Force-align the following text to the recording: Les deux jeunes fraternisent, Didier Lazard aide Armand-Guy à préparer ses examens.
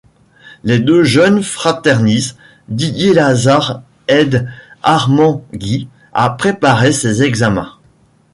Les 0.63 0.79
deux 0.79 1.03
jeunes 1.03 1.43
fraternisent, 1.43 2.35
Didier 2.69 3.13
Lazard 3.13 3.83
aide 4.07 4.49
Armand-Guy 4.81 5.89
à 6.11 6.31
préparer 6.31 6.91
ses 6.91 7.21
examens. 7.21 7.77